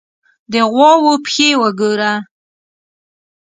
_د 0.51 0.53
غواوو 0.71 1.13
پښې 1.23 1.47
وګوره! 1.61 2.13